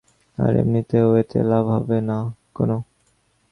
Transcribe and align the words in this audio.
আর 0.37 0.53
এমনিতেও, 0.55 1.07
এতে 1.15 1.39
লাভ 1.43 1.65
হবে 1.75 1.97
না 2.09 2.17
কোনো। 2.55 2.77